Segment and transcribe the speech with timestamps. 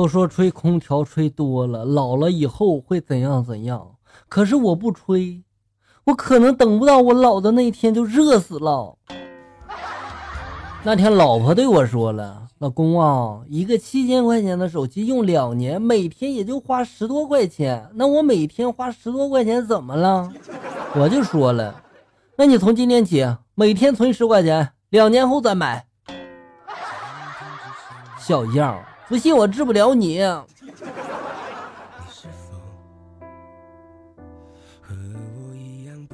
[0.00, 3.96] 都说吹空调吹多了，老了以后会怎样怎样。
[4.30, 5.44] 可是我不吹，
[6.06, 8.96] 我可能等不到我老的那一天就热死了。
[10.84, 17.90] 那天老婆对我说了：“老公啊，一个七千块钱的手机用两年，每天也就花十多块钱。
[17.92, 20.32] 那我每天花十多块钱怎么了？”
[20.96, 21.82] 我就说了
[22.38, 25.84] ：“那你从今天起每天存十块钱，两年后再买。”
[28.18, 28.82] 小样。
[29.10, 30.20] 不信我治不了你。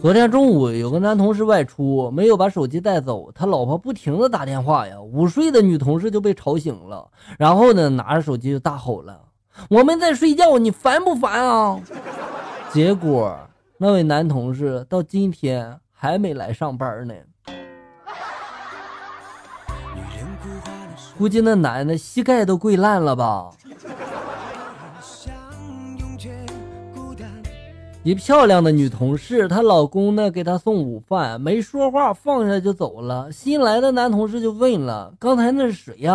[0.00, 9.20] 昨天中午有个男同事外出，没有把手机带走，他老婆不停的打电话呀，午睡的女同事就被吵醒了，然后呢拿着手机就大吼了
[9.68, 11.80] ：“我们在睡觉，你烦不烦啊？”
[12.70, 13.36] 结果
[13.76, 17.14] 那位男同事到今天还没来上班呢。
[21.16, 23.50] 估计那男的膝盖都跪烂了吧？
[28.02, 33.32] 一漂亮的女同事，她老公呢给她送午饭，没说话，放下就走了。
[33.32, 36.14] 新来的男同事就问了：“刚才那是谁呀？”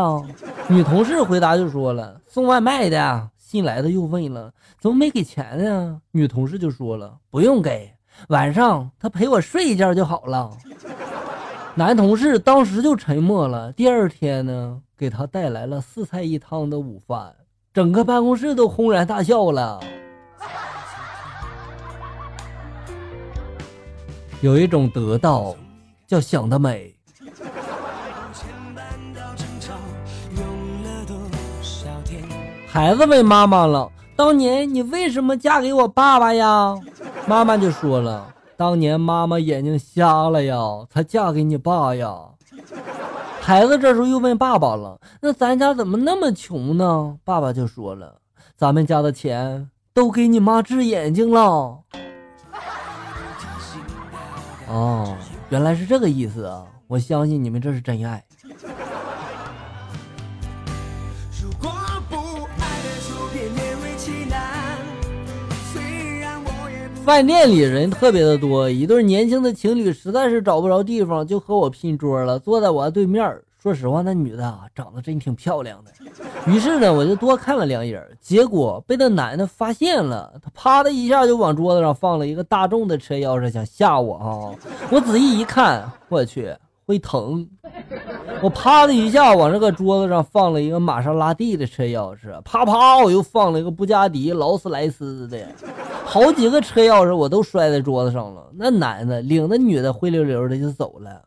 [0.70, 7.92] 女同事回答就说了：“送外卖的。”新来的又问了：“怎么没给钱呢？”女同事就说了：“不用给，
[8.28, 10.52] 晚上他陪我睡一觉就好了。”
[11.74, 13.72] 男同事当时就沉默了。
[13.72, 14.80] 第二天呢？
[15.00, 17.34] 给他带来了四菜一汤的午饭，
[17.74, 19.80] 整个办公室都轰然大笑了。
[24.42, 25.56] 有一种得到，
[26.06, 26.94] 叫想得美。
[32.68, 36.76] 孩子问妈妈了：“当年你为什么嫁给我爸爸呀？”
[37.26, 40.58] 妈妈就说了：“当年妈妈眼睛瞎了呀，
[40.90, 42.14] 才嫁给你爸呀。”
[43.42, 48.20] 孩子这时候又问爸爸了：“那咱家怎么那么穷呢？”爸爸就说了
[48.56, 51.80] ：“咱们家的钱都给你妈治眼睛了。”
[54.70, 55.18] 哦，
[55.50, 56.64] 原来是这个意思啊！
[56.86, 58.24] 我相信你们这是真爱。
[61.42, 61.72] 如果
[62.08, 62.16] 不
[62.62, 62.69] 爱
[67.10, 73.36] 饭店里人特别的多，一对年轻的情侣实在是找不着地方，就和我拼桌了，坐在我对面。
[73.58, 75.92] 说实话，那女的，长得真挺漂亮的。
[76.46, 84.54] 于是呢，我就多看了两眼，结果被那男的发现了，他啪的一下就往桌子上放了一个大众的车钥匙，想吓我啊！
[84.92, 86.56] 我仔细一看，我去，
[86.86, 87.50] 会疼。
[88.44, 95.38] 我啪的一下往这个桌子上放了一个玛莎拉蒂的车钥匙，啪啪我又放了一个布加迪劳斯莱斯的，
[96.06, 98.42] 好几个车钥匙我都摔在桌子上了。
[98.56, 101.22] 那男的领着女的灰溜溜的就走了。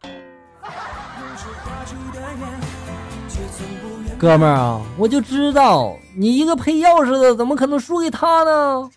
[4.19, 8.89] 哥们儿啊，我就知道你一个配钥匙的怎么可能输给他呢？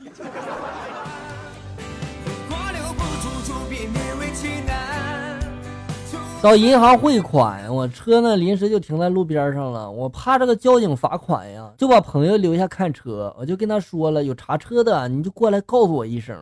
[6.46, 9.90] 到银行汇款，我车呢临时就停在路边上了。
[9.90, 13.36] 我怕这个交警罚款呀，就把朋友留下看车。
[13.40, 16.38] 我就跟他说了，有查车的你就过来告诉我一声。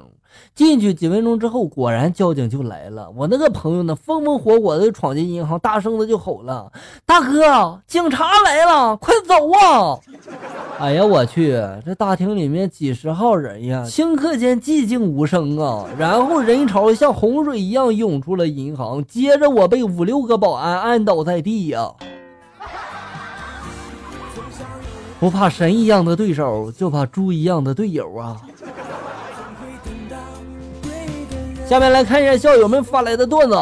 [0.53, 3.09] 进去几分钟之后，果然交警就来了。
[3.15, 6.69] 我那个朋友呢，风风火火的闯进银行，大声的就吼了
[7.05, 9.97] ：“大哥，警察来了，快走啊！”
[10.83, 11.53] 哎呀，我去，
[11.85, 15.85] 这大厅里面几十号人呀，顷刻间寂静无声啊。
[15.97, 21.89] 然后人潮像洪水一样涌出了银行，接着我被五六个保安按倒在地呀。
[25.21, 28.41] 不怕神一样的对手，就怕猪一样的队友啊。
[31.65, 33.55] 下面来看一下校友们发来的段子。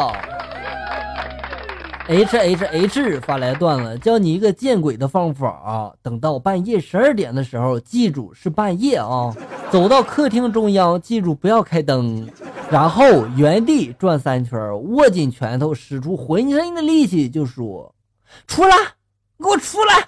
[2.12, 5.92] H H H 发来段子，教你一个见鬼的方法啊！
[6.02, 9.34] 等到半夜十二点的时候，记住是半夜啊，
[9.70, 12.28] 走到客厅中央，记住不要开灯，
[12.70, 17.94] 然后原地转三圈，握紧拳头，使出浑身的力气，就说
[18.46, 18.76] ：“出来，
[19.38, 20.06] 给我出来！”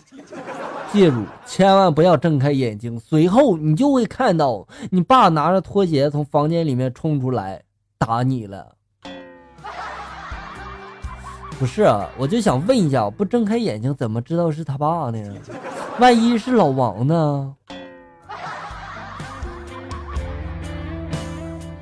[0.92, 3.00] 记住，千万不要睁开眼睛。
[3.00, 7.62] 随后你就会看到你爸拿着拖鞋从房间里面冲出来。
[7.97, 8.73] 打你了？
[11.65, 15.19] 不是，我就想问一下，不睁开眼睛怎么知道是他爸呢？
[15.99, 17.55] 万一是老王呢？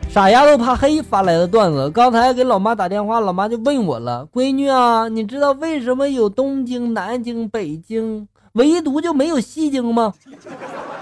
[0.08, 10.14] 傻丫头怕黑发来的段子，刚才给老妈打电话，老妈就问我了：“闺女啊，你知道为什么有东京、南京、北京，唯独就没有西京吗？”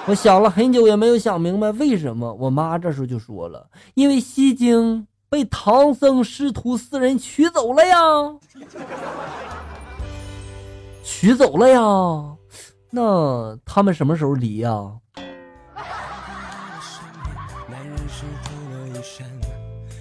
[0.09, 2.33] 我想了很久也没有想明白为什么。
[2.33, 7.97] 我妈这时候就说了：“因为西京。”被唐僧师徒四人取走了呀！
[11.05, 11.81] 取走了呀！
[12.91, 14.91] 那他们什么时候离呀？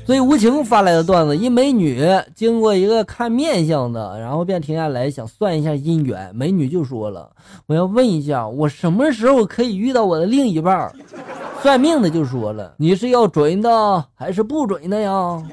[0.07, 2.03] 所以无情发来的段子，一美女
[2.33, 6.35] 经过一个看面相的，然后便停下来想算一下姻缘。
[6.35, 7.29] 美女就说了
[7.67, 10.91] ：“我要问一下，我什么时候可以遇到我的另一半？”
[11.61, 15.43] 算命的就说了：“你是要准的还是不准的呀？”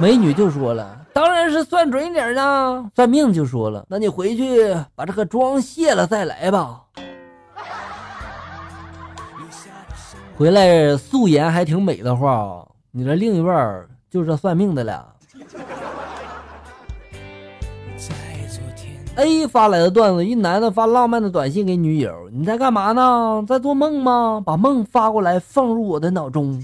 [0.00, 6.80] 美女就说了：“当然是算准点的。”算命就说了：“那你回去把这个妆卸了再来吧。”
[10.36, 15.06] 回来素颜还挺美的话，你的另一半就是算命的了。
[19.16, 23.44] A 发来的段子：一男的发浪漫的短信给女友：“你在干嘛呢？
[23.46, 24.42] 在做梦吗？
[24.44, 26.62] 把梦发过来，放入我的脑中。”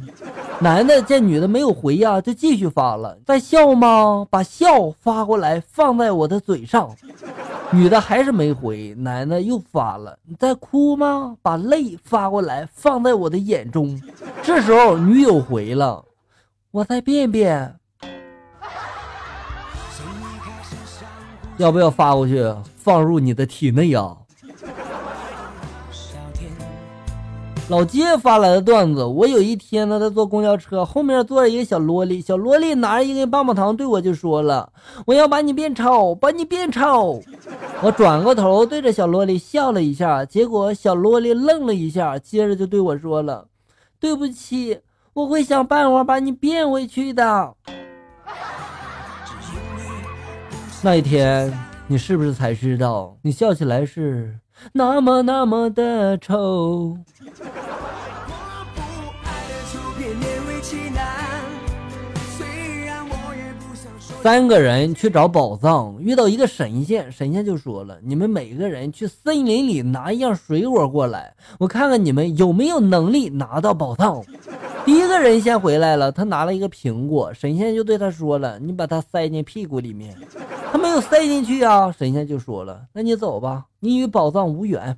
[0.59, 4.27] 男的见女的没有回呀，就继续发了：“在笑吗？
[4.31, 6.89] 把笑发过来，放在我的嘴上。”
[7.71, 11.37] 女的还是没回，男的又发了：“你在哭吗？
[11.43, 14.01] 把泪发过来，放在我的眼中。”
[14.43, 16.03] 这时候女友回了
[16.71, 17.75] ：“我在便便。”
[21.58, 22.44] 要不要发过去，
[22.76, 24.17] 放入你的体内呀？
[27.69, 34.70] 老街发来的段子：我有一天呢，在坐公交车，后面坐着一个小萝莉，小萝莉拿着一根棒棒糖对我就说了
[35.05, 37.20] ：“我要把你变丑，把你变丑。
[37.82, 43.49] ”我转过头对着小萝莉笑了一下，结果小萝莉愣了一下，接着就对我说了
[43.99, 44.79] ：“对不起，
[45.14, 47.55] 我会想办法把你变回去的。”
[50.82, 51.52] 那一天，
[51.88, 54.38] 你是不是才知道，你笑起来是
[54.73, 56.96] 那么那么的丑？
[64.23, 74.23] 三个人去找宝藏，遇到一个神仙，神仙就说了：“你们每个人去森林里拿一样水果过来，我看看你们有没有能力拿到宝藏。”
[74.87, 80.17] 第一个人先回来了，他拿了一个苹果，神仙就对他说了：“你把它塞进屁股里面。”
[80.71, 84.97] 他没有塞进去啊，神仙就说了：“那你走吧，你与宝藏无缘。”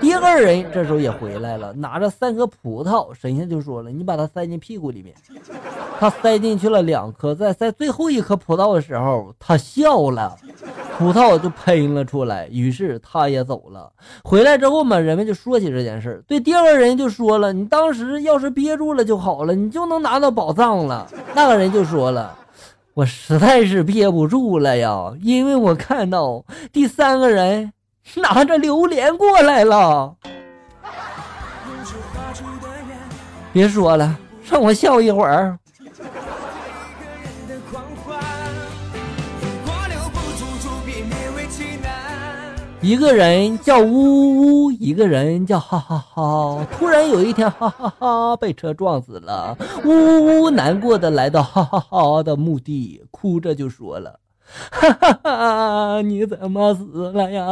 [0.00, 5.14] 第二人这时候也回来了，拿着三颗葡萄，神仙就说了：“你把它塞进屁股里面。”
[6.00, 10.34] 他塞进去了两颗，在塞最后一颗葡萄的时候，他笑了，
[10.98, 13.92] 葡萄就喷了出来，于是他也走了。
[14.24, 22.34] 回来之后嘛，人们就说起这件事对第二个人就说了：“你当时要是憋住了就好了，你就能拿到宝藏了。”那个人就说了。
[22.94, 27.72] 我实在是憋不住了呀，因为我看到第三个人
[28.14, 30.14] 拿着榴莲过来了。
[33.52, 34.16] 别说了，
[34.50, 35.58] 让我笑一会儿。
[42.82, 46.64] 一个人叫呜呜呜，一个人叫哈哈哈。
[46.78, 49.56] 突然有一天，哈哈哈被车撞死了。
[49.84, 54.20] 呜呜呜，难过的来到哈哈哈的墓地，哭着就说了
[54.70, 57.46] ：“哈哈哈，你怎么死了呀？”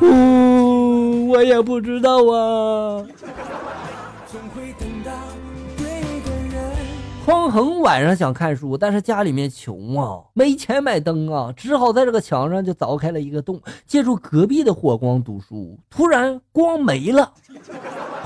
[0.00, 3.04] 呜，我也不知道啊。
[7.30, 15.78] 匡衡晚上想看书，但是家里面穷啊，没钱买灯啊，只好在这个墙上就凿开了一个洞，借助隔壁的火光读书。
[15.88, 17.32] 突然光没了，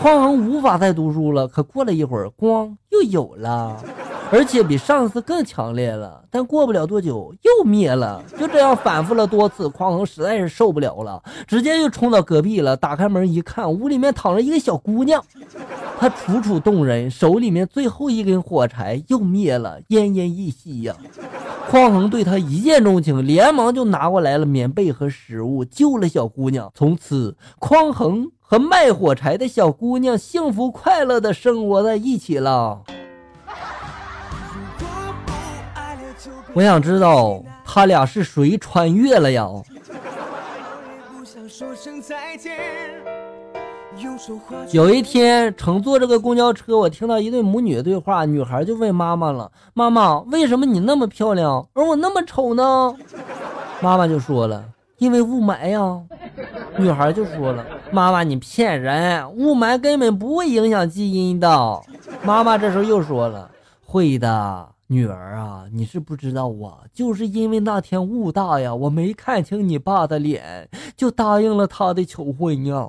[0.00, 1.46] 匡衡无法再读书了。
[1.46, 3.84] 可过了一会儿，光又有了。
[4.33, 8.23] 而且比上次更强烈了，但过不了多久又灭了。
[8.38, 12.76] 就这样反复了多次，匡衡实在是受不了了，直接就冲到隔壁了。
[12.76, 15.23] 打开门一看，屋里面躺着一个小姑娘，
[15.99, 20.97] 她楚楚动人，手里面最后一根火柴又灭了，奄奄一息呀。
[21.71, 26.73] 匡衡对她一见钟情，连忙就拿过来了棉被和食物，救了小姑娘。
[26.75, 32.83] 从此，匡衡和卖火柴的小姑娘幸福快乐的生活在一起了。
[36.54, 39.49] 我想知道他俩是谁穿越了呀？
[44.70, 48.25] 有一天乘坐这个公交车，我听到一对母女的对话。
[48.25, 52.94] 女孩就问妈妈了：“妈妈，为什么你那么漂亮，而我那么丑呢？”
[53.80, 54.64] 妈妈就说了
[54.99, 56.00] ：“因为雾霾呀。”
[56.76, 61.80] 女孩就说了：“妈妈，你骗人，雾霾根本不会影响基因的。”
[62.23, 63.50] 妈妈这时候又说了
[63.84, 72.88] ：“会的。”女儿啊，你是不知道啊，就是因为那天雾大呀，我没看清你爸的脸，就答应了他的求婚呀。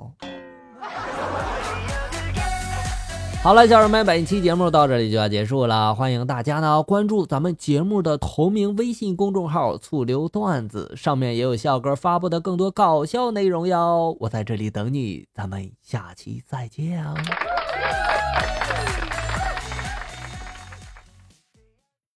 [3.42, 5.92] 好了，小人们，本期节目到这里就要结束了。
[5.94, 14.16] 欢迎大家呢关注咱们节目的同名微信公众号“醋溜段子”，上面也有笑哥发布的更多搞笑内容哟。
[14.20, 17.04] 我在这里等你，咱们下期再见！